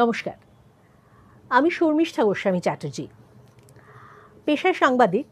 নমস্কার। 0.00 0.38
আমি 1.56 1.68
শর্মিষ্ঠা 1.78 2.22
গোস্বামী 2.28 2.60
চ্যাটার্জি। 2.66 3.06
পেশায় 4.44 4.76
সাংবাদিক 4.82 5.28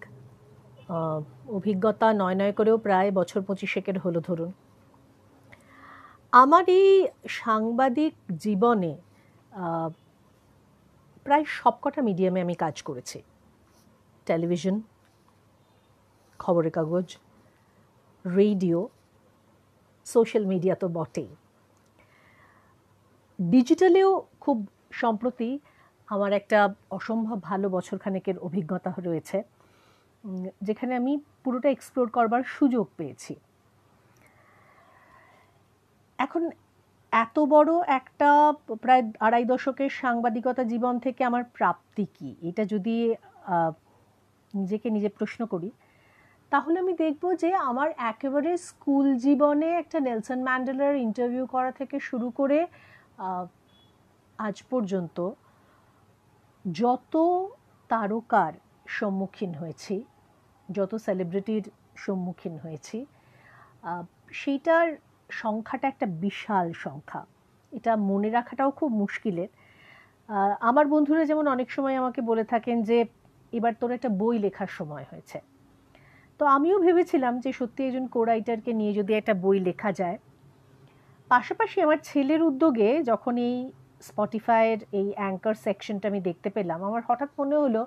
অভিজ্ঞতা 1.56 2.08
নয় 2.22 2.36
নয় 2.40 2.54
করেও 2.58 2.76
প্রায় 2.86 3.10
বছর 3.18 3.40
পঁচিশেকের 3.48 3.96
হলো 4.04 4.20
ধরুন। 4.28 4.50
আমার 6.42 6.64
এই 6.80 6.90
সাংবাদিক 7.42 8.14
জীবনে 8.44 8.92
প্রায় 11.24 11.44
সবকটা 11.58 12.00
মিডিয়ামে 12.08 12.40
আমি 12.44 12.54
কাজ 12.64 12.76
করেছি। 12.88 13.18
টেলিভিশন, 14.28 14.76
খবরের 16.42 16.72
কাগজ, 16.78 17.06
রেডিও, 18.24 18.78
সোশ্যাল 20.06 20.44
মিডিয়া 20.52 20.74
তো 20.82 20.86
বটেই। 20.98 21.30
ডিজিটালেও 23.38 24.10
খুব 24.40 24.66
সম্প্রতি 24.92 25.50
আমার 26.08 26.32
একটা 26.32 26.58
অসম্ভব 26.90 27.38
ভালো 27.42 27.66
বছরখানেকের 27.68 28.36
অভিজ্ঞতা 28.38 28.90
রয়েছে 28.98 29.38
যেখানে 30.62 30.92
আমি 30.96 31.12
পুরোটা 31.44 31.68
এক্সপ্লোর 31.72 32.06
করবার 32.10 32.42
সুযোগ 32.42 32.86
পেয়েছি। 32.96 33.34
এখন 36.18 36.42
এত 37.12 37.36
বড় 37.54 37.70
একটা 37.86 38.30
প্রায় 38.82 39.02
আড়াই 39.20 39.44
দশকের 39.44 39.90
সাংবাদিকতা 40.02 40.62
জীবন 40.64 40.94
থেকে 40.98 41.24
আমার 41.24 41.44
প্রাপ্তি 41.44 42.06
কি? 42.16 42.30
এটা 42.42 42.62
যদি 42.64 42.96
নিজেকে 44.54 44.88
নিজে 44.90 45.08
প্রশ্ন 45.08 45.40
করি, 45.46 45.70
তাহলে 46.52 46.76
আমি 46.80 46.92
দেখব 46.92 47.24
যে 47.34 47.50
আমার 47.54 47.88
একেবারে 48.12 48.50
স্কুল 48.68 49.06
জীবনে 49.16 49.68
একটা 49.82 49.98
নেলসন 50.00 50.40
ম্যান্ডেলার 50.42 50.94
ইন্টারভিউ 50.96 51.44
করা 51.46 51.70
থেকে 51.70 51.96
শুরু 52.00 52.28
করে 52.30 52.66
আজ 54.38 54.56
পর্যন্ত 54.70 55.18
যত 56.64 57.14
তারকার 57.90 58.52
সম্মুখীন 58.98 59.52
হয়েছি, 59.60 59.94
যত 60.68 60.92
সেলিব্রিটির 61.06 61.64
সম্মুখীন 62.04 62.54
হয়েছি 62.64 62.98
সেইটার 64.40 64.88
সংখ্যাটা 65.30 65.86
একটা 65.92 66.06
বিশাল 66.24 66.66
সংখ্যা। 66.84 67.22
এটা 67.72 67.92
মনে 68.10 68.28
রাখাটাও 68.36 68.70
খুব 68.78 68.90
মুশকিলের। 69.02 69.50
আমার 70.68 70.86
বন্ধুরা 70.94 71.22
যেমন 71.30 71.46
অনেক 71.54 71.68
সময় 71.76 71.96
আমাকে 72.02 72.20
বলে 72.30 72.44
থাকেন 72.52 72.76
যে, 72.88 72.98
এবার 73.52 73.72
তোর 73.80 73.90
একটা 73.96 74.10
বই 74.20 74.36
লেখার 74.44 74.70
সময় 74.78 75.06
হয়েছে। 75.10 75.38
তো 76.40 76.44
আমিও 76.56 76.76
ভেবেছিলাম 76.86 77.34
যে, 77.44 77.50
সত্যি 77.58 77.80
একজন 77.88 78.04
কো 78.14 78.20
রাইটারকে 78.30 78.72
নিয়ে 78.80 78.92
যদি 78.98 79.12
একটা 79.20 79.34
বই 79.44 79.58
লেখা 79.68 79.90
যায় 80.00 80.18
পাশাপাশি 81.30 81.76
আমার 81.86 81.98
ছেলের 82.08 82.40
উদ্যোগে 82.42 82.90
যখন 83.10 83.34
এই 83.48 83.56
স্পটিফাইয়ের 84.08 84.80
এই 85.00 85.08
অ্যাঙ্কার 85.18 85.56
সেকশনটা 85.64 86.06
আমি 86.10 86.20
দেখতে 86.28 86.48
পেলাম, 86.50 86.78
আমার 86.88 87.02
হঠাৎ 87.08 87.30
মনে 87.38 87.56
হলো, 87.64 87.82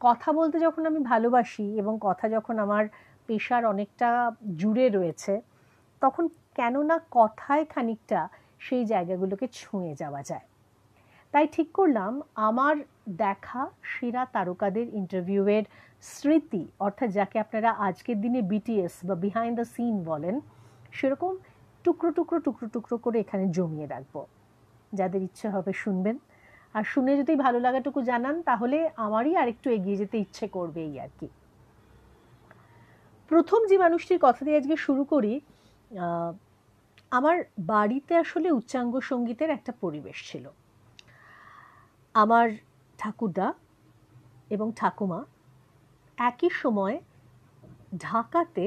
কথা 0.00 0.28
বলতে 0.32 0.56
যখন 0.66 0.82
আমি 0.90 1.00
ভালোবাসি 1.12 1.66
এবং 1.80 1.94
কথা 2.08 2.26
যখন 2.28 2.54
আমার 2.58 2.84
পেশার 3.28 3.62
অনেকটা 3.72 4.08
জুড়ে 4.56 4.86
রয়েছে, 4.88 5.34
তখন 6.02 6.24
কেন 6.54 6.74
না 6.90 6.96
কথায় 7.18 7.64
খানিকটা 7.72 8.20
সেই 8.60 8.84
জায়গাগুলোকে 8.92 9.46
ছুঁয়ে 9.58 9.92
যাওয়া 9.94 10.22
যায়। 10.22 10.46
তাই 11.34 11.46
ঠিক 11.54 11.68
করলাম, 11.78 12.12
আমার 12.48 12.74
দেখা 13.24 13.62
সেরা 13.92 14.22
তারকাদের 14.36 14.86
ইন্টারভিউয়ের 15.00 15.64
স্মৃতি, 16.12 16.62
অর্থাৎ 16.86 17.08
যাকে 17.10 17.36
আপনারা 17.44 17.70
আজকের 17.88 18.16
দিনে 18.24 18.40
বিটিএস 18.52 18.94
বা 19.08 19.14
বিহাইন্ড 19.24 19.54
দ্য 19.60 19.66
সিন 19.74 19.94
বলেন, 20.10 20.36
সেরকম 20.92 21.32
টুকরো 21.86 22.10
টুকরো 22.16 22.38
টুকরো 22.46 22.66
টুকরো 22.74 22.96
করে 23.04 23.16
এখানে 23.24 23.44
জমিয়ে 23.56 23.86
রাখব। 23.94 24.14
যাদের 24.98 25.20
ইচ্ছে 25.28 25.46
হবে 25.54 25.72
শুনবেন। 25.82 26.16
আর 26.76 26.84
শুনে 26.92 27.12
যদি 27.20 27.32
ভালো 27.44 27.58
লাগাটুকু 27.66 27.98
জানান, 28.10 28.36
তাহলে 28.48 28.78
আমারই 29.06 29.32
আরেকটু 29.42 29.66
এগিয়ে 29.76 30.00
যেতে 30.00 30.16
ইচ্ছে 30.24 30.46
করবে 30.56 30.80
এই 30.88 30.94
আর 31.04 31.12
কি। 31.18 31.28
প্রথম 33.30 33.60
যে 33.70 33.76
মানুষটির 33.84 34.20
কথা 34.26 34.40
দিয়ে 34.46 34.58
আজকে 34.60 34.76
শুরু 34.86 35.02
করি 35.12 35.32
আমার 37.18 37.36
বাড়িতে 37.72 38.12
আসলে 38.22 38.48
উচ্চাঙ্গ 38.58 38.92
সঙ্গীতের 39.10 39.50
একটা 39.56 39.72
পরিবেশ 39.82 40.18
ছিল। 40.28 40.44
আমার 42.14 42.46
ঠাকুরদা 42.98 43.48
এবং 44.54 44.68
ঠাকুমা 44.80 45.20
একই 46.18 46.50
সময় 46.62 46.96
ঢাকাতে 48.06 48.64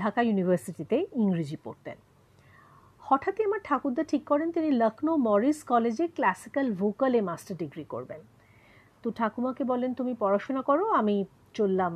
ঢাকা 0.00 0.20
ইউনিভার্সিটিতে 0.28 0.96
ইংরেজি 1.22 1.58
পড়তেন। 1.64 1.98
হঠাৎই 3.12 3.42
আমার 3.48 3.60
ঠাকুরদা 3.68 4.02
ঠিক 4.10 4.22
করেন 4.30 4.48
তিনি 4.56 4.70
লখনৌ 4.82 5.14
মরিস 5.28 5.58
কলেজে 5.70 6.04
ক্লাসিক্যাল 6.16 6.66
ভোকালে 6.80 7.20
মাস্টার 7.28 7.54
ডিগ্রি 7.62 7.84
করবেন। 7.92 8.20
তো 9.02 9.08
ঠাকুমাকে 9.18 9.62
বলেন, 9.72 9.90
তুমি 9.98 10.12
পড়াশোনা 10.22 10.62
করো, 10.68 10.84
আমি 11.00 11.16
চললাম 11.58 11.92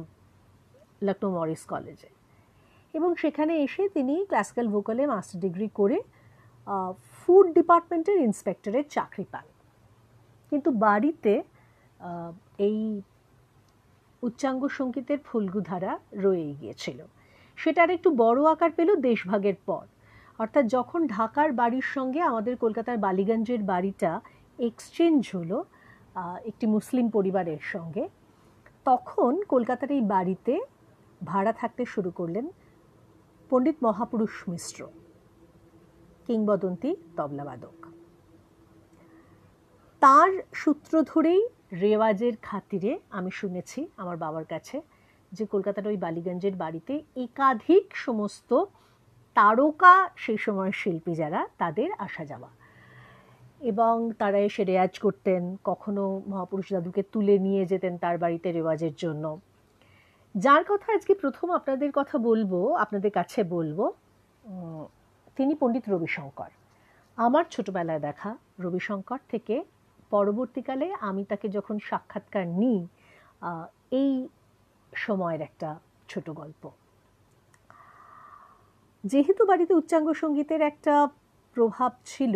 লখনৌ 1.07 1.29
মরিস 1.39 1.63
কলেজে। 1.73 2.11
এবং 2.95 3.11
সেখানে 3.23 3.53
এসে 3.67 3.83
তিনি 3.97 4.15
ক্লাসিক্যাল 4.31 4.67
ভোকালে 4.75 5.03
মাস্টার 5.13 5.39
ডিগ্রি 5.45 5.69
করে 5.81 5.99
ফুড 7.21 7.47
ডিপার্টমেন্টের 7.59 8.19
ইন্সপেক্টরের 8.29 8.87
চাকরি 8.97 9.25
পান। 9.33 9.47
কিন্তু 10.51 10.71
বাড়িতে 10.87 11.33
এই 12.69 12.79
উচ্চাঙ্গ 14.27 14.63
সঙ্গীতের 14.79 15.21
ফুলগুধারা 15.27 15.93
রয়েই 16.25 16.53
গিয়েছিল। 16.61 16.99
সেটা 17.59 17.81
আর 17.85 17.91
একটু 17.97 18.09
বড় 18.23 18.41
আকার 18.55 18.71
পেল 18.79 18.91
দেশভাগের 19.09 19.59
পর। 19.69 19.85
অর্থাৎ 20.39 20.65
যখন 20.67 21.01
ঢাকার 21.07 21.51
বাড়ির 21.61 21.87
সঙ্গে 21.95 22.21
আমাদের 22.31 22.55
কলকাতার 22.65 22.97
বালিগঞ্জের 23.05 23.63
বাড়িটা 23.73 24.11
এক্সচেঞ্জ 24.59 25.23
হলো 25.37 25.59
একটি 26.51 26.65
মুসলিম 26.75 27.07
পরিবারের 27.17 27.63
সঙ্গে, 27.73 28.05
তখন 28.87 29.33
কলকাতার 29.53 29.91
এই 29.97 30.03
বাড়িতে 30.15 30.55
ভাড়া 31.21 31.53
থাকতে 31.61 31.83
শুরু 31.95 32.11
করলেন 32.11 32.47
পণ্ডিত 33.51 33.79
মহাপুরুষ 33.87 34.35
মিশ্র, 34.51 34.79
কিংবদন্তি 36.27 36.91
তবলাবাদক 37.17 37.77
তার 40.03 40.31
সূত্র 40.61 40.93
ধরেই 41.11 41.43
রেওয়াজের 41.83 42.35
খাতিরে 42.43 42.93
আমি 43.19 43.31
শুনেছি 43.41 43.81
আমার 44.03 44.17
বাবার 44.25 44.47
কাছে 44.53 44.77
যে 45.33 45.45
কলকাতার 45.53 45.87
ওই 45.91 45.97
বালিগঞ্জের 46.05 46.57
বাড়িতে 46.63 46.95
একাধিক 47.25 47.85
সমস্ত 48.07 48.51
তারকা 49.39 49.95
সেই 50.25 50.39
সময় 50.47 50.73
শিল্পী 50.81 51.13
যারা, 51.21 51.41
তাদের 51.59 51.91
আসা 52.07 52.25
যাওয়া। 52.25 52.51
এবং 53.71 53.95
তারা 54.21 54.39
এসে 54.49 54.63
রেয়াজ 54.65 54.95
করতেন, 55.05 55.43
কখনো 55.71 56.03
মহাপুরুষ 56.27 56.67
দাদুকে 56.73 57.03
তুলে 57.13 57.37
নিয়ে 57.47 57.63
যেতেন 57.67 57.95
তার 57.99 58.17
বাড়িতে 58.19 58.49
রেওয়াজের 58.53 58.95
জন্য। 59.03 59.25
যার 60.35 60.63
কথা 60.69 60.89
আজকে 60.95 61.13
প্রথম 61.15 61.47
আপনাদের 61.59 61.91
কথা 61.95 62.17
বলব, 62.29 62.53
আপনাদের 62.85 63.13
কাছে 63.19 63.41
বলব 63.57 63.79
তিনি 65.37 65.53
পণ্ডিত 65.61 65.87
রবিশঙ্কর। 65.89 66.51
আমার 67.17 67.45
ছোটবেলায় 67.51 68.03
দেখা 68.09 68.31
রবিশঙ্কর 68.65 69.21
থেকে 69.31 69.57
পরবর্তীকালে 70.11 70.87
আমি 71.09 71.23
তাকে 71.31 71.47
যখন 71.57 71.77
সাক্ষাৎকার 71.89 72.47
নিই 72.63 72.81
এই 74.01 74.11
সময়ের 75.05 75.43
একটা 75.49 75.69
ছোট 76.09 76.27
গল্প। 76.41 76.63
যেহেতু 79.13 79.43
বাড়িতে 79.51 79.73
উচ্চাঙ্গ 79.81 80.09
সঙ্গীতের 80.23 80.63
একটা 80.71 80.95
প্রভাব 81.57 81.93
ছিল, 82.13 82.35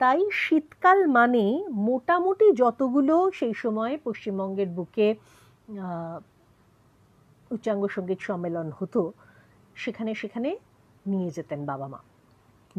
তাই 0.00 0.20
শীতকাল 0.42 0.98
মানে 1.18 1.44
মোটামুটি 1.88 2.46
যতগুলো 2.62 3.16
সেই 3.38 3.54
সময়ে 3.62 3.94
পশ্চিমবঙ্গের 4.06 4.70
বুকে 4.76 5.08
উচ্চাঙ্গ 7.54 7.82
সংগীত 7.96 8.20
সম্মেলন 8.28 8.68
হতো, 8.78 9.02
সেখানে 9.82 10.12
সেখানে 10.22 10.50
নিয়ে 11.10 11.30
যেতেন 11.36 11.60
বাবা 11.70 11.86
মা, 11.92 12.00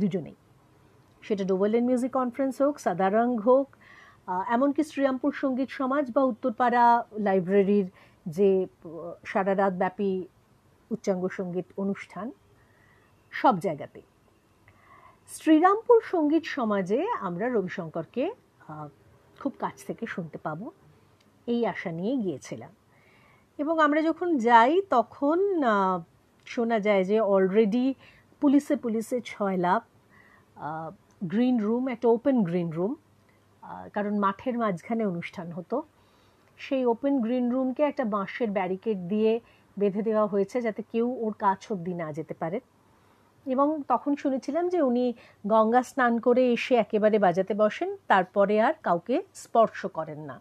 দুজনেই। 0.02 0.38
সেটা 1.24 1.44
ডোবেলেন 1.50 1.84
মিউজিক 1.90 2.12
কনফারেন্স 2.20 2.56
হোক 2.64 2.75
সাদারং 2.86 3.30
হোক 3.48 3.68
এমনকি 4.56 4.81
শ্রীরামপুর 4.90 5.31
সংগীত 5.44 5.69
সমাজ 5.80 6.06
বা 6.16 6.22
উত্তরপাড়া 6.31 6.86
লাইব্রেরির 7.28 7.88
যে, 8.36 8.50
সারা 9.31 9.54
রাত 9.62 9.74
ব্যাপী 9.81 10.12
উচ্চাঙ্গ 10.94 11.24
সংগীত 11.38 11.68
অনুষ্ঠান 11.84 12.28
সব 13.39 13.56
জায়গাতেই। 13.66 14.06
শ্রীরামপুর 15.36 16.00
সংগীত 16.13 16.45
সমাজে 16.57 17.00
আমরা 17.28 17.45
রবিশঙ্করকে 17.48 18.24
খুব 19.42 19.54
কাছ 19.63 19.75
থেকে 19.88 20.06
শুনতে 20.13 20.38
পাবো। 20.45 20.66
এই 21.54 21.62
আশা 21.74 21.92
নিয়ে 22.00 22.16
গিয়েছিলাম। 22.24 22.72
এবং 23.60 23.75
আমরা 23.86 24.01
যখন 24.10 24.30
যাই 24.48 24.74
তখন 24.95 25.38
শোনা 26.48 26.78
যায় 26.88 27.04
যে 27.10 27.18
অলরেডি 27.33 27.86
পুলিশে 28.42 28.75
পুলিশে 28.83 29.18
ছয় 29.31 29.57
লাভ 29.66 29.81
গ্রিন 31.31 31.57
রুম 31.66 31.83
একটা 31.94 32.07
ওপেন 32.16 32.38
গ্রিন 32.48 32.69
রুম 32.78 32.94
কারণ 33.95 34.13
মাঠের 34.25 34.56
মাঝখানে 34.63 35.04
অনুষ্ঠান 35.12 35.48
হতো। 35.57 35.78
সেই 36.60 36.83
ওপেন 36.94 37.16
গ্রিন 37.25 37.48
রুমকে 37.54 37.81
একটা 37.92 38.04
বাঁশের 38.16 38.50
ব্যারিকেড 38.57 39.00
দিয়ে 39.12 39.31
বেঁধে 39.80 40.01
দেওয়া 40.07 40.25
হয়েছে 40.33 40.57
যাতে 40.66 40.81
কেউ 40.92 41.07
ওর 41.25 41.33
কাছ 41.44 41.62
অব্দি 41.74 41.94
না 42.01 42.07
যেতে 42.18 42.33
পারে। 42.42 42.57
এবং 43.46 43.68
তখন 43.92 44.12
শুনেছিলাম 44.22 44.66
যে 44.74 44.80
উনি 44.90 45.06
গঙ্গা 45.54 45.82
স্নান 45.90 46.14
করে 46.26 46.44
এসে 46.56 46.74
একেবারে 46.84 47.18
বাজাতে 47.26 47.54
বসেন, 47.64 47.90
তারপরে 48.12 48.56
আর 48.68 48.76
কাউকে 48.88 49.16
স্পর্শ 49.44 49.80
করেন 49.98 50.20
না। 50.30 50.38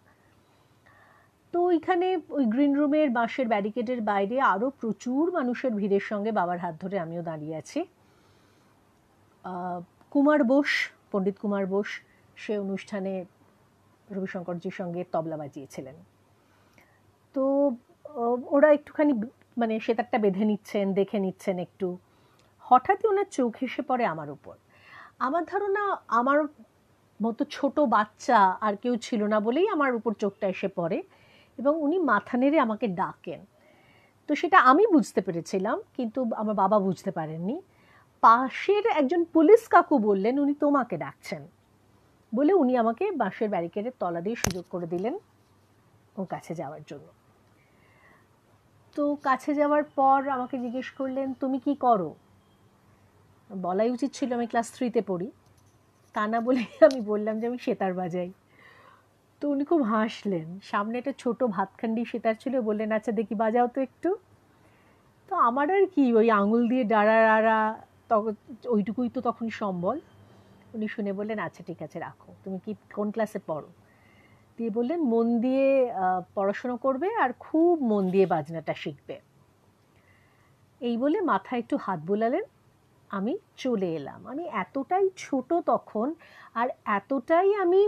তো 1.53 1.59
ওইখানে 1.71 2.09
ওই 2.37 2.45
গ্রিন 2.53 2.73
রুমের 2.79 3.09
বাঁশের 3.19 3.47
ব্যারিকেডের 3.53 4.01
বাইরে 4.11 4.37
আরও 4.53 4.67
প্রচুর 4.81 5.25
মানুষের 5.39 5.73
ভিড়ের 5.81 6.05
সঙ্গে 6.11 6.31
বাবার 6.39 6.59
হাত 6.65 6.75
ধরে 6.83 6.97
আমিও 7.05 7.23
দাঁড়িয়ে 7.29 7.55
আছি। 7.61 7.81
কুমার 10.13 10.41
বোস, 10.51 10.71
পণ্ডিত 11.13 11.37
কুমার 11.43 11.65
বোস, 11.73 11.91
সে 12.43 12.53
অনুষ্ঠানে 12.65 13.13
রবিশঙ্করজির 14.15 14.75
সঙ্গে 14.81 15.01
তবলা 15.15 15.37
বাজিয়েছিলেন। 15.43 15.97
তো 17.35 17.43
ওরা 18.57 18.69
একটুখানি 18.77 19.13
মানে 19.61 19.75
সেতারটা 19.87 20.19
বেঁধে 20.25 20.45
নিচ্ছেন, 20.51 20.87
দেখে 20.99 21.19
নিচ্ছেন 21.25 21.57
একটু। 21.67 21.89
হঠাৎই 22.71 23.07
ওনার 23.13 23.29
চোখ 23.37 23.55
এসে 23.67 23.83
পড়ে 23.89 24.05
আমার 24.15 24.29
উপর। 24.37 24.55
আমার 25.27 25.43
ধারণা 25.51 25.83
আমার 26.21 26.39
মতো 27.21 27.43
ছোট 27.57 27.77
বাচ্চা 27.97 28.39
আর 28.67 28.75
কেউ 28.83 28.95
ছিল 29.07 29.21
না 29.33 29.39
বলেই 29.47 29.67
আমার 29.77 29.91
উপর 29.99 30.13
চোখটা 30.23 30.47
এসে 30.55 30.69
পড়ে 30.79 30.99
এবং 31.59 31.73
উনি 31.87 31.97
মাথা 32.11 32.35
নেড়ে 32.41 32.59
আমাকে 32.67 32.87
ডাকেন। 33.01 33.41
তো 34.29 34.33
সেটা 34.41 34.59
আমি 34.71 34.85
বুঝতে 34.95 35.21
পেরেছিলাম, 35.27 35.77
কিন্তু 35.97 36.21
আমার 36.41 36.57
বাবা 36.63 36.79
বুঝতে 36.87 37.11
পারেননি। 37.19 37.57
পাশের 38.23 38.85
একজন 39.01 39.21
পুলিশ 39.35 39.63
কাকু 39.75 39.95
বললেন, 40.09 40.35
উনি 40.45 40.55
তোমাকে 40.65 40.97
ডাকছেন। 41.05 41.43
বলে 42.33 42.53
উনি 42.63 42.73
আমাকে 42.83 43.05
বাঁশের 43.23 43.49
ব্যারিকেডের 43.55 43.95
তলা 44.01 44.21
দিয়ে 44.27 44.37
সুযোগ 44.45 44.65
করে 44.73 44.87
দিলেন 44.87 45.15
ওর 46.19 46.27
কাছে 46.35 46.53
যাওয়ার 46.61 46.83
জন্য। 46.91 47.09
তো 48.97 49.03
কাছে 49.27 49.51
যাওয়ার 49.61 49.85
পর 49.99 50.21
আমাকে 50.37 50.57
জিজ্ঞেস 50.65 50.89
করলেন, 50.99 51.29
তুমি 51.43 51.59
কি 51.67 51.73
করো? 51.87 52.11
বলাই 53.51 53.91
উচিত 53.91 54.11
ছিল 54.15 54.33
আমি 54.33 54.47
ক্লাস 54.47 54.73
থ্রিতে 54.73 55.03
পড়ি। 55.03 55.31
তা 56.15 56.27
না 56.27 56.41
বলে 56.41 56.61
আমি 56.89 57.01
বললাম 57.01 57.41
যে 57.41 57.47
আমি 57.47 57.59
সেতার 57.59 57.95
বাজাই। 57.95 58.33
তো 59.41 59.49
উনি 59.49 59.65
খুব 59.65 59.83
হাসলেন। 59.83 60.61
সামনে 60.63 60.99
একটা 60.99 61.13
ছোটো 61.19 61.47
ভাতখান্ডি 61.49 62.05
সেতার 62.05 62.35
ছিল, 62.35 62.61
বললেন 62.61 62.93
আচ্ছা 62.93 63.13
দেখি 63.13 63.35
বাজাও 63.35 63.67
তো 63.67 63.81
একটু। 63.81 64.19
তো 65.29 65.37
আমার 65.37 65.71
আর 65.71 65.87
কি, 65.87 66.15
ওই 66.15 66.31
আঙুল 66.31 66.69
দিয়ে 66.69 66.85
ডাড়া 66.85 67.17
ডাড়া 67.29 67.79
তখন 68.09 68.35
ওইটুকুই 68.69 69.09
তো 69.09 69.21
তখন 69.21 69.51
সম্বল। 69.51 70.01
উনি 70.75 70.89
শুনে 70.89 71.13
বললেন 71.13 71.39
আচ্ছা 71.39 71.63
ঠিক 71.67 71.83
আছে, 71.83 71.99
রাখো। 71.99 72.35
তুমি 72.45 72.59
কি, 72.65 72.75
কোন 72.95 73.11
ক্লাসে 73.11 73.39
পড়ো? 73.47 73.69
দিয়ে 74.59 74.71
বললেন, 74.71 75.01
মন 75.01 75.41
দিয়ে 75.41 75.93
পড়াশুনো 76.35 76.77
করবে 76.77 77.09
আর 77.15 77.33
খুব 77.33 77.81
মন 77.83 78.11
দিয়ে 78.11 78.27
বাজনাটা 78.27 78.75
শিখবে। 78.75 79.21
এই 80.81 80.97
বলে 80.97 81.21
মাথায় 81.21 81.61
একটু 81.61 81.77
হাত 81.77 82.01
বোলালেন। 82.01 82.43
আমি 83.17 83.33
চলে 83.63 83.89
এলাম। 83.99 84.21
আমি 84.33 84.45
এতটাই 84.63 85.07
ছোট 85.25 85.49
তখন 85.71 86.07
আর 86.61 86.69
এতটাই 86.99 87.49
আমি 87.65 87.81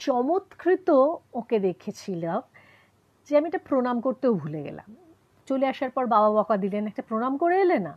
চমৎকৃত 0.00 0.88
ওকে 1.40 1.56
দেখেছিলাম 1.66 2.40
যে 3.26 3.32
আমি 3.38 3.46
এটা 3.50 3.60
প্রণাম 3.68 3.96
করতেও 4.06 4.32
ভুলে 4.42 4.60
গেলাম। 4.66 4.88
চলে 5.48 5.64
আসার 5.72 5.90
পর 5.96 6.04
বাবা 6.14 6.28
বকা 6.36 6.56
দিলেন, 6.64 6.82
একটা 6.90 7.02
প্রণাম 7.08 7.32
করে 7.42 7.56
এলে 7.64 7.78
না, 7.86 7.94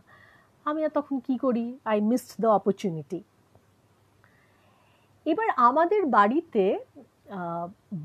আমি 0.68 0.80
আর 0.86 0.92
তখন 0.98 1.16
কি 1.26 1.34
করি? 1.44 1.66
আই 1.90 1.98
মিসড 2.10 2.32
দ্য 2.42 2.48
অপরচুনিটি 2.58 3.20
এবার 5.26 5.48
আমাদের 5.68 6.02
বাড়িতে 6.16 6.64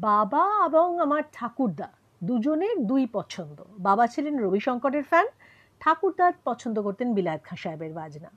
বাবা 0.09 0.43
এবং 0.67 0.87
আমার 1.05 1.23
ঠাকুরদা 1.37 1.89
দুজনের 2.29 2.75
দুই 2.89 3.03
পছন্দ। 3.17 3.57
বাবা 3.87 4.05
ছিলেন 4.13 4.33
রবিশঙ্করের 4.45 5.05
ফ্যান 5.09 5.27
ঠাকুরদা 5.81 6.25
পছন্দ 6.49 6.75
করতেন 6.85 7.07
বিলায়ত 7.17 7.41
খাঁ 7.47 7.57
সাহেবের 7.63 7.93
বাজনা। 7.99 8.29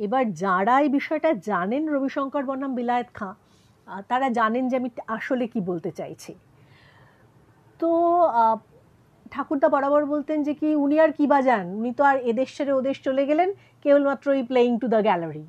এবার 0.00 0.24
যারা 0.44 0.74
এই 0.84 0.90
বিষয়টা 0.98 1.30
জানেন 1.50 1.82
রবিশঙ্কর 1.94 2.42
বনাম, 2.48 2.72
বিলায়ত 2.78 3.08
খাঁ 3.18 3.34
তারা 4.10 4.26
জানেন 4.38 4.64
যে 4.70 4.74
আমি 4.80 4.90
আসলে 5.16 5.44
কি 5.52 5.60
বলতে 5.70 5.90
চাইছি। 5.98 6.32
তো 7.80 7.90
ঠাকুরদা 9.32 9.68
বরাবর 9.74 10.02
বলতেন 10.14 10.38
যে 10.46 10.52
কি, 10.60 10.68
উনি 10.84 10.96
আর 11.04 11.10
কি 11.18 11.24
বাজান 11.34 11.66
উনি 11.78 11.90
তো 11.98 12.02
আর 12.10 12.16
এদেশ 12.30 12.48
ছেড়ে 12.56 12.72
ওদেশ 12.80 12.96
চলে 13.06 13.22
গেলেন, 13.30 13.48
কেবলমাত্র 13.82 14.26
এই 14.38 14.44
প্লেয়িং 14.50 14.72
টু 14.82 14.86
দ্য 14.94 15.00
গ্যালারি 15.08 15.44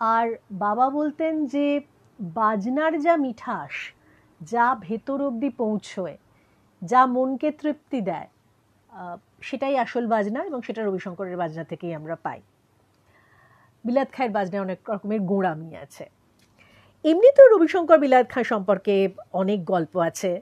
আর 0.00 0.26
বাবা 0.64 0.86
বলতেন 0.98 1.34
যে, 1.54 1.66
বাজনার 2.40 2.92
যা 3.04 3.14
মিঠাস, 3.24 3.74
যা 4.40 4.66
ভেতর 4.86 5.18
অবধি 5.28 5.50
পৌঁছয়, 5.62 6.16
যা 6.82 7.00
মনকে 7.14 7.48
তৃপ্তি 7.60 7.98
দেয় 8.10 8.28
সেটাই 9.48 9.74
আসল 9.84 10.04
বাজনা 10.14 10.40
এবং 10.48 10.58
সেটা 10.66 10.80
রবিশঙ্করের 10.82 11.36
বাজনা 11.42 11.64
থেকেই 11.70 11.92
আমরা 12.00 12.16
পাই। 12.26 12.40
বিলাত 13.86 14.08
খায়ের 14.14 14.32
বাজনায় 14.36 14.62
অনেক 14.66 14.80
রকমের 14.92 15.20
গোঁড়ামি 15.30 15.70
আছে। 15.84 16.04
এমনিতেও 17.04 17.46
রবিশঙ্কর 17.54 17.98
বিলাত 18.04 18.26
খাঁ 18.32 18.44
সম্পর্কে 18.52 18.94
অনেক 19.42 19.60
গল্প 19.72 19.94
আছে। 20.08 20.32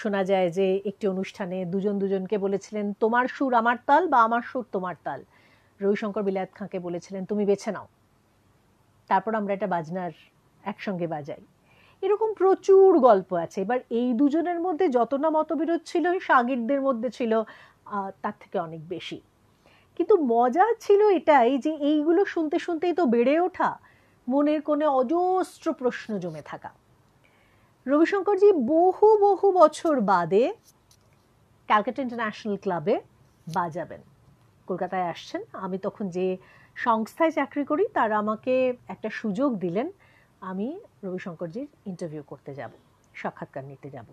শোনা 0.00 0.20
যায় 0.30 0.48
যে 0.58 0.66
একটি 0.90 1.04
অনুষ্ঠানে 1.14 1.58
দুজন 1.72 1.94
দুজনকে 2.02 2.36
বলেছিলেন, 2.44 2.86
তোমার 3.02 3.24
সুর 3.36 3.52
আমার 3.60 3.78
তাল 3.88 4.02
বা 4.12 4.18
আমার 4.26 4.42
সুর 4.50 4.64
তোমার 4.74 4.96
তাল? 5.06 5.20
রবিশঙ্কর 5.80 6.22
বিলায়ত 6.28 6.52
খাঁকে 6.58 6.78
বলেছিলেন, 6.86 7.22
তুমি 7.30 7.44
বেছে 7.50 7.70
নাও। 7.76 7.86
তারপর 9.10 9.32
আমরা 9.40 9.52
এটা 9.56 9.68
বাজনার 9.74 10.12
একসঙ্গে 10.72 11.06
বাজাই। 11.14 11.42
এরকম 12.02 12.30
প্রচুর 12.40 12.90
গল্প 13.08 13.30
আছে। 13.44 13.58
এবার 13.64 13.80
এই 13.98 14.08
দুজনের 14.20 14.58
মধ্যে 14.66 14.86
যত 14.96 15.12
না 15.22 15.28
মতবিরোধ 15.36 15.80
ছিল 15.90 16.04
সাগিরদের 16.28 16.80
মধ্যে 16.86 17.08
ছিল 17.18 17.32
তার 18.22 18.36
থেকে 18.42 18.56
অনেক 18.66 18.82
বেশি। 18.94 19.18
কিন্তু 19.98 20.16
মজা 20.16 20.66
ছিল 20.80 21.00
এটাই 21.08 21.58
যে 21.58 21.72
এইগুলো 21.74 22.24
শুনতে 22.24 22.58
শুনতেই 22.58 22.92
তো 22.92 23.06
বেড়ে 23.06 23.40
ওঠা। 23.40 23.78
মনের 24.28 24.62
কোণে 24.62 24.86
অজস্র 24.86 25.72
প্রশ্ন 25.72 26.18
জমে 26.18 26.42
থাকা। 26.42 26.70
রবিশঙ্করজি 27.86 28.52
বহু 28.52 29.06
বহু 29.18 29.52
বছর 29.52 30.00
বাদে 30.00 30.52
ক্যালকাটা 31.66 32.02
ইন্টারন্যাশনাল 32.02 32.56
ক্লাবে 32.56 33.00
বাজাবেন। 33.54 34.00
কলকাতায় 34.66 35.02
আসছেন। 35.02 35.42
আমি 35.52 35.78
তখন 35.78 36.08
যে 36.08 36.36
সংস্থায় 36.76 37.30
চাকরি 37.30 37.64
করি, 37.64 37.84
তারা 37.94 38.18
আমাকে 38.18 38.54
একটা 38.88 39.10
সুযোগ 39.10 39.58
দিলেন, 39.58 39.90
আমি 40.40 40.80
রবিশঙ্করজির 41.04 41.68
ইন্টারভিউ 41.86 42.22
করতে 42.22 42.54
যাব, 42.54 42.70
সাক্ষাৎকার 43.14 43.64
নিতে 43.64 43.90
যাব। 43.90 44.06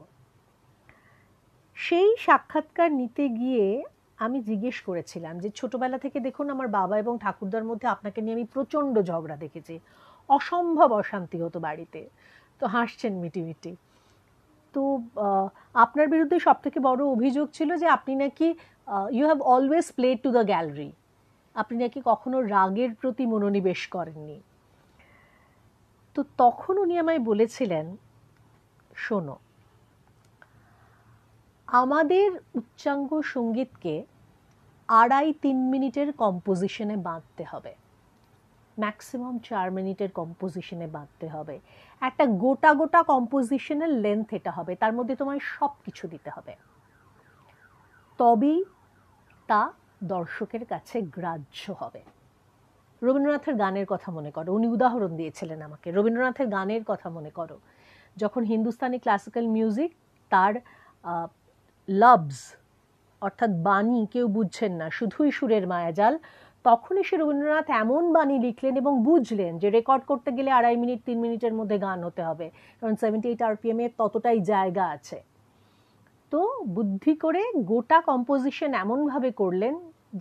সেই 1.75 2.15
সাক্ষাৎকার 2.19 2.91
নিতে 2.91 3.29
গিয়ে 3.29 3.83
আমি 4.19 4.37
জিজ্ঞেস 4.49 4.77
করেছিলাম 4.87 5.35
যে 5.43 5.49
ছোটবেলা 5.59 5.97
থেকে 6.03 6.17
দেখুন 6.27 6.45
আমার 6.55 6.67
বাবা 6.79 6.95
এবং 7.03 7.13
ঠাকুরদার 7.23 7.65
মধ্যে 7.69 7.87
আপনাকে 7.95 8.19
নিয়ে 8.23 8.35
আমি 8.37 8.45
প্রচণ্ড 8.55 8.95
ঝগড়া 9.09 9.37
দেখেছি। 9.43 9.75
অসম্ভব 10.29 10.89
অশান্তি 11.01 11.37
হতো 11.43 11.57
বাড়িতে। 11.67 12.01
তো 12.59 12.63
হাসছেন 12.73 13.13
মিটি 13.21 13.41
মিটি। 13.47 13.73
তো 14.73 14.81
আপনার 15.85 16.07
বিরুদ্ধে 16.13 16.37
সব 16.47 16.57
থেকে 16.65 16.79
বড় 16.87 17.01
অভিযোগ 17.15 17.47
ছিল 17.57 17.69
যে 17.81 17.87
আপনি 17.97 18.13
নাকি 18.23 18.47
you 19.17 19.23
have 19.29 19.39
always 19.53 19.87
play 19.97 20.09
to 20.23 20.29
the 20.37 20.43
gallery 20.51 20.89
আপনি 21.55 21.75
নাকি 21.83 21.99
কখনো 22.09 22.37
রাগের 22.55 22.91
প্রতি 22.99 23.23
মনোনিবেশ 23.31 23.81
করেননি। 23.95 24.37
তো 26.15 26.19
তখন 26.41 26.73
উনি 26.83 26.95
আমায় 27.03 27.21
বলেছিলেন, 27.29 27.85
শোনো, 29.03 29.35
আমাদের 31.67 32.29
উচ্চাঙ্গ 32.59 33.09
সঙ্গীতকে 33.33 33.95
আড়াই 34.89 35.33
তিন 35.43 35.57
মিনিটের 35.73 36.13
কম্পোজিশনে 36.13 36.97
বাঁধতে 36.97 37.43
হবে। 37.43 37.73
ম্যাক্সিমাম 38.79 39.39
চার 39.39 39.71
মিনিটের 39.71 40.11
কম্পোজিশনে 40.11 40.87
বাঁধতে 40.87 41.27
হবে। 41.29 41.59
একটা 42.01 42.25
গোটা 42.25 42.73
গোটা 42.73 43.03
কম্পোজিশনের 43.03 43.89
লেন্থ 43.89 44.33
এটা 44.33 44.51
হবে, 44.51 44.75
তার 44.75 44.93
মধ্যে 44.93 45.15
তোমায় 45.15 45.39
সব 45.39 45.71
কিছু 45.85 46.07
দিতে 46.07 46.29
হবে। 46.29 46.53
তবেই 48.19 48.63
তা 49.49 49.61
দর্শকের 50.03 50.65
কাছে 50.65 51.01
গ্রাহ্য 51.01 51.73
হবে। 51.73 52.01
রবীন্দ্রনাথের 53.01 53.55
গানের 53.55 53.85
কথা 53.85 54.11
মনে 54.11 54.31
করো, 54.31 54.49
উনি 54.53 54.67
উদাহরণ 54.67 55.11
দিয়েছিলেন 55.15 55.61
আমাকে, 55.61 55.91
রবীন্দ্রনাথের 55.91 56.47
গানের 56.47 56.83
কথা 56.87 57.09
মনে 57.09 57.29
করো। 57.29 57.57
যখন 58.17 58.43
হিন্দুস্তানি 58.43 58.97
ক্লাসিক্যাল 58.99 59.45
মিউজিক 59.47 59.91
তার 60.29 60.53
লাভস 61.87 62.39
অর্থাৎ 63.21 63.51
বাণী 63.67 63.99
কেউ 64.13 64.25
বুঝছেন 64.37 64.71
না, 64.79 64.87
শুধুই 64.97 65.31
সুরের 65.37 65.65
মায়াজাল। 65.73 66.15
তখনই 66.65 67.03
সে 67.07 67.15
রবীন্দ্রনাথ 67.21 67.67
এমন 67.83 68.03
বাণী 68.15 68.35
লিখলেন 68.45 68.73
এবং 68.81 68.93
বুঝলেন 69.09 69.51
যে 69.61 69.67
রেকর্ড 69.77 70.03
করতে 70.11 70.29
গেলে 70.37 70.49
আড়াই 70.57 70.77
মিনিট, 70.83 70.99
তিন 71.07 71.17
মিনিটের 71.25 71.53
মধ্যে 71.59 71.77
গান 71.85 71.99
হতে 72.07 72.21
হবে, 72.29 72.47
কারণ 72.79 72.95
সেভেন্টি 73.03 73.27
এইট 73.31 73.41
আরপিএমে 73.47 73.85
ততটাই 73.99 74.39
জায়গা 74.51 74.85
আছে। 74.95 75.17
তো 76.31 76.39
বুদ্ধি 76.75 77.13
করে 77.23 77.41
গোটা 77.71 77.97
কম্পোজিশন 78.09 78.71
এমনভাবে 78.83 79.29
করলেন 79.41 79.73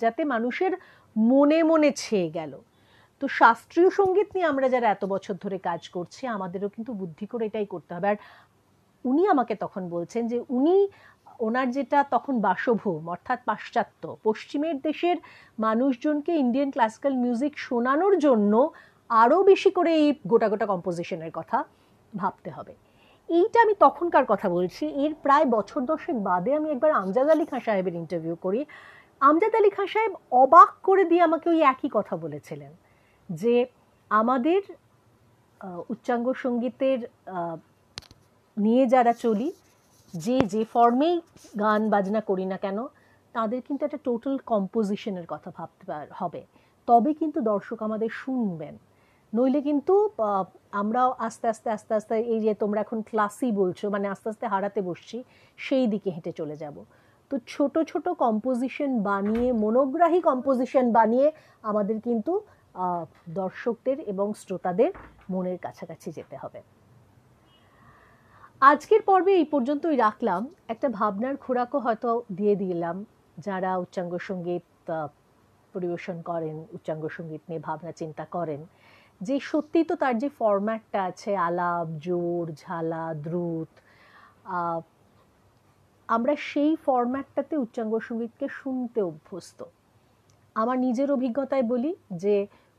যাতে 0.03 0.23
মানুষের 0.35 0.73
মনে 1.17 1.59
মনে 1.71 1.91
ছেয়ে 2.03 2.29
গেল। 2.39 2.53
তো 3.23 3.25
শাস্ত্রীয় 3.41 3.89
সংগীত 3.99 4.29
নিয়ে 4.35 4.51
আমরা 4.53 4.67
যারা 4.75 4.87
এত 4.95 5.03
বছর 5.15 5.35
ধরে 5.45 5.59
কাজ 5.69 5.83
করছি, 5.97 6.23
আমাদেরও 6.37 6.69
কিন্তু 6.77 6.91
বুদ্ধি 7.01 7.27
করে 7.33 7.45
এটাই 7.51 7.67
করতে 7.75 7.91
হবে। 7.97 8.07
আর 8.13 8.19
উনি 9.05 9.23
আমাকে 9.35 9.55
তখন 9.65 9.83
বলছেন 9.95 10.23
যে 10.31 10.39
উনি 10.57 10.77
ওনার 11.47 11.69
যেটা 11.77 11.99
তখন 12.15 12.35
বাসভূম, 12.47 13.03
অর্থাৎ 13.15 13.39
পাশ্চাত্য। 13.49 14.03
পশ্চিমের 14.27 14.77
দেশের 14.87 15.17
মানুষজনকে 15.67 16.33
ইন্ডিয়ান 16.43 16.71
ক্লাসিক্যাল 16.75 17.15
মিউজিক 17.25 17.53
শোনানোর 17.67 18.15
জন্য 18.27 18.53
আরও 19.23 19.39
বেশি 19.51 19.71
করে 19.77 19.91
এই 20.03 20.09
গোটা 20.33 20.49
গোটা 20.53 20.67
কম্পোজিশনের 20.73 21.33
কথা 21.39 21.59
ভাবতে 22.13 22.51
হবে। 22.57 22.75
এইটা 23.29 23.59
আমি 23.65 23.75
তখনকার 23.85 24.25
কথা 24.33 24.49
বলছি, 24.57 24.85
এর 25.05 25.13
প্রায় 25.25 25.47
বছর 25.57 25.81
দশেক 25.91 26.17
বাদে 26.29 26.51
আমি 26.59 26.69
একবার 26.75 26.91
আমজাদ 27.03 27.27
আলী 27.35 27.47
খাঁ 27.51 27.63
সাহেবের 27.67 27.95
ইন্টারভিউ 28.03 28.35
করি। 28.45 28.61
আমজাদ 29.29 29.53
আলী 29.59 29.71
খাঁ 29.77 29.89
সাহেব 29.93 30.13
অবাক 30.43 30.71
করে 30.89 31.05
দিয়ে 31.11 31.23
আমাকে 31.29 31.47
ওই 31.55 31.61
একই 31.73 31.91
কথা 31.97 32.15
বলেছিলেন, 32.25 32.73
যে 33.29 33.55
আমাদের 34.11 34.61
উচ্চাঙ্গ 35.93 36.27
সঙ্গীতের 36.45 37.01
নিয়ে 38.57 38.85
যারা 38.95 39.13
চলি 39.25 39.49
যে 40.15 40.37
যে 40.53 40.63
ফর্মেই 40.73 41.15
গান 41.61 41.83
বাজনা 41.95 42.21
করি 42.21 42.45
না 42.53 42.59
কেন, 42.65 42.79
তাদের 43.35 43.61
কিন্তু 43.67 43.83
একটা 43.85 44.01
টোটাল 44.09 44.35
কম্পোজিশনের 44.53 45.27
কথা 45.33 45.51
ভাবতে 45.59 45.85
হবে। 46.21 46.43
তবে 46.89 47.11
কিন্তু 47.21 47.39
দর্শক 47.53 47.79
আমাদের 47.83 48.11
শুনবেন। 48.23 48.75
নইলে 49.33 49.61
কিন্তু 49.69 49.95
আমরাও 50.81 51.11
আস্তে 51.27 51.47
আস্তে 51.53 51.69
আস্তে 51.77 51.93
আস্তে 51.99 52.15
এই 52.35 52.41
যে 52.45 52.53
তোমরা 52.63 52.79
এখন 52.81 52.99
ক্লাসই 53.11 53.53
বলছো 53.53 53.85
মানে 53.91 54.07
আস্তে 54.09 54.27
আস্তে 54.33 54.47
হারাতে 54.53 54.81
বসছি, 54.83 55.17
সেই 55.59 55.87
দিকে 55.93 56.09
হেঁটে 56.11 56.33
চলে 56.33 56.57
যাব। 56.57 56.77
তো 57.31 57.35
ছোট 57.53 57.75
ছোট 57.91 58.07
কম্পোজিশন 58.25 58.91
বানিয়ে, 59.11 59.49
মনোগ্রাহী 59.65 60.21
কম্পোজিশন 60.29 60.87
বানিয়ে 60.93 61.33
আমাদের 61.71 61.97
কিন্তু 62.07 62.33
দর্শকদের 63.41 63.99
এবং 64.13 64.27
শ্রোতাদের 64.41 64.91
মনের 65.33 65.59
কাছাকাছি 65.59 66.09
যেতে 66.13 66.37
হবে। 66.43 66.61
আজকের 68.71 69.03
পর্বে 69.09 69.33
এই 69.41 69.47
পর্যন্তই 69.53 69.97
রাখলাম। 70.07 70.43
একটা 70.73 70.89
ভাবনার 70.99 71.37
খোরাকও 71.45 71.79
হয়তো 71.85 72.11
দিয়ে 72.39 72.55
দিলাম। 72.65 72.97
যারা 73.47 73.71
উচ্চাঙ্গ 73.83 74.13
সংগীত 74.29 74.67
পরিবেশন 75.75 76.17
করেন, 76.31 76.57
উচ্চাঙ্গ 76.77 77.05
সংগীত 77.17 77.43
নিয়ে 77.49 77.63
ভাবনা, 77.69 77.93
চিন্তা 78.01 78.25
করেন, 78.37 78.61
যে 79.21 79.37
সত্যি 79.51 79.81
তো 79.89 79.95
তার 80.03 80.15
যে 80.23 80.29
ফরম্যাটটা 80.39 81.01
আছে, 81.11 81.31
আলাপ, 81.49 81.87
জোর, 82.07 82.47
ঝালা, 82.63 83.05
দ্রুত 83.27 83.71
আমরা 86.09 86.35
সেই 86.51 86.73
ফরম্যাটটাতে 86.87 87.55
উচ্চাঙ্গ 87.65 87.93
সঙ্গীতকে 88.09 88.47
শুনতে 88.61 89.01
অভ্যস্ত। 89.11 89.59
আমার 90.57 90.77
নিজের 90.87 91.09
অভিজ্ঞতায় 91.17 91.67
বলি 91.73 91.93
যে 92.25 92.37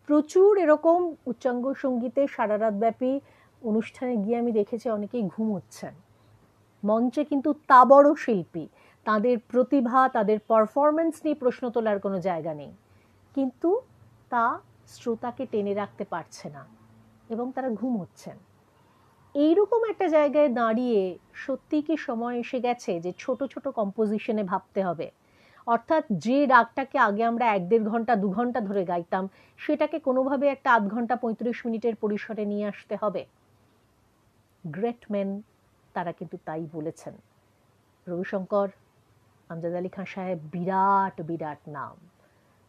প্রচুর 0.08 0.52
এরকম 0.64 1.00
উচ্চাঙ্গ 1.32 1.66
সঙ্গীতে 1.84 2.22
সারা 2.36 2.56
রাতব্যাপী 2.58 3.14
অনুষ্ঠানে 3.62 4.18
গিয়ে 4.18 4.38
আমি 4.38 4.52
দেখেছি 4.52 4.90
অনেকেই 4.90 5.24
ঘুমোচ্ছেন 5.24 5.94
মঞ্চে 6.84 7.24
কিন্তু 7.24 7.54
তা 7.54 7.86
বড় 7.86 8.16
শিল্পী। 8.16 8.68
তাদের 9.06 9.40
প্রতিভা, 9.40 10.10
তাদের 10.10 10.40
পারফরমেন্স 10.48 11.16
নিয়ে 11.24 11.36
প্রশ্ন 11.36 11.70
তোলার 11.70 12.00
কোনো 12.00 12.20
জায়গা 12.20 12.54
নেই। 12.54 12.72
কিন্তু 13.36 13.82
তা 14.30 14.60
শ্রোতাকে 14.88 15.46
টেনে 15.52 15.74
রাখতে 15.74 16.06
পারছে 16.06 16.50
না 16.50 16.66
এবং 17.30 17.52
তারা 17.56 17.70
ঘুমোচ্ছেন 17.70 18.38
এইরকম 19.36 19.82
একটা 19.90 20.08
জায়গায় 20.08 20.50
দাঁড়িয়ে 20.50 21.18
সত্যি 21.34 21.82
কি 21.82 21.98
সময় 21.98 22.40
এসে 22.40 22.60
গেছে 22.60 23.00
যে 23.00 23.14
ছোট 23.18 23.44
ছোট 23.44 23.68
কম্পোজিশনে 23.68 24.44
ভাবতে 24.44 24.84
হবে? 24.84 25.12
অর্থাৎ 25.68 26.04
যে 26.18 26.46
রাগটাকে 26.46 26.98
আগে 26.98 27.24
আমরা 27.24 27.46
এক 27.54 27.70
দেড় 27.70 27.84
ঘণ্টা, 27.84 28.16
দু 28.16 28.30
ঘণ্টা 28.30 28.62
ধরে 28.62 28.86
গাইতাম, 28.86 29.28
সেটাকে 29.58 30.00
কোনোভাবে 30.00 30.48
একটা 30.48 30.74
আধ 30.74 30.84
ঘণ্টা, 30.88 31.16
পঁয়ত্রিশ 31.16 31.66
মিনিটের 31.66 31.96
পরিসরে 31.96 32.46
নিয়ে 32.46 32.66
আসতে 32.66 32.96
হবে? 32.96 33.26
গ্রেট 34.74 35.02
মেন 35.12 35.30
তারা 35.94 36.12
কিন্তু 36.12 36.38
তাই 36.46 36.68
বলেছেন। 36.74 37.14
রবিশঙ্কর, 38.08 38.68
আমজাদ 39.50 39.74
আলী 39.74 39.90
খান 39.90 40.06
সাহেব 40.06 40.40
বিরাট 40.52 41.16
বিরাট 41.22 41.62
নাম। 41.68 41.96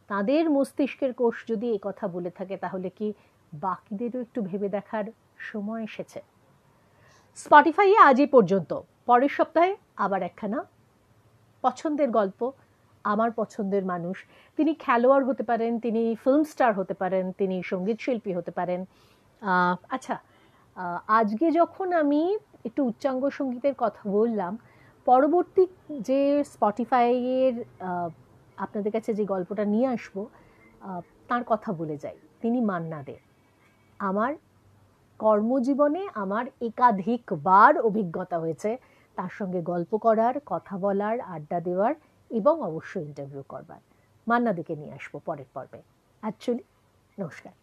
তাদের 0.08 0.44
মস্তিষ্কের 0.50 1.12
কোষ 1.14 1.36
যদি 1.50 1.66
এ 1.76 1.78
কথা 1.82 2.04
বলে 2.08 2.30
থাকে, 2.30 2.56
তাহলে 2.56 2.88
কি 2.98 3.08
বাকিদেরও 3.52 4.18
একটু 4.20 4.42
ভেবে 4.42 4.68
দেখার 4.68 5.04
সময় 5.38 5.82
এসেছে? 5.84 6.20
স্পটিফাইয়ে 7.34 7.98
আজই 7.98 8.26
পর্যন্ত। 8.26 8.70
পরের 9.06 9.32
সপ্তাহে 9.38 9.72
আবার 9.96 10.20
একখানা 10.22 10.58
পছন্দের 11.62 12.10
গল্প, 12.10 12.40
আমার 13.04 13.30
পছন্দের 13.30 13.84
মানুষ। 13.84 14.16
তিনি 14.56 14.72
খেলোয়াড় 14.74 15.24
হতে 15.24 15.42
পারেন, 15.42 15.72
তিনি 15.84 16.02
ফিল্ম 16.24 16.42
স্টার 16.44 16.72
হতে 16.74 16.94
পারেন, 16.94 17.24
তিনি 17.32 17.56
সংগীত 17.62 17.98
শিল্পী 18.00 18.32
হতে 18.32 18.50
পারেন। 18.50 18.80
আচ্ছা 19.88 20.16
আজকে 21.18 21.46
যখন 21.60 21.88
আমি 22.02 22.22
একটু 22.68 22.80
উচ্চাঙ্গ 22.90 23.22
সঙ্গীতের 23.38 23.74
কথা 23.78 24.02
বললাম, 24.10 24.52
পরবর্তী 25.06 25.64
যে 26.08 26.20
স্পটিফাইয়ের 26.52 27.54
আপনাদের 28.64 28.92
কাছে 28.92 29.10
যে 29.18 29.24
গল্পটা 29.32 29.64
নিয়ে 29.64 29.86
আসব 29.96 30.16
তার 31.28 31.42
কথা 31.46 31.70
বলে 31.72 31.96
যাই। 32.04 32.16
তিনি 32.42 32.58
মান্না 32.70 33.00
দে। 33.02 33.16
আমার 33.98 34.32
কর্মজীবনে 35.18 36.02
আমার 36.22 36.44
একাধিকবার 36.68 37.72
অভিজ্ঞতা 37.88 38.36
হয়েছে 38.38 38.70
তার 39.16 39.32
সঙ্গে 39.38 39.60
গল্প 39.72 39.92
করার, 39.96 40.34
কথা 40.52 40.74
বলার, 40.84 41.16
আড্ডা 41.34 41.58
দেওয়ার 41.60 41.92
এবং 42.30 42.54
অবশ্যই 42.68 43.04
ইন্টারভিউ 43.08 43.42
করবার। 43.48 43.80
মান্না 44.26 44.52
দিকে 44.58 44.74
নিয়ে 44.80 44.92
আসব 44.98 45.12
পরের 45.24 45.48
পর্বে। 45.54 45.80
অ্যাকচুয়ালি 46.22 46.64
নমস্কার। 47.22 47.54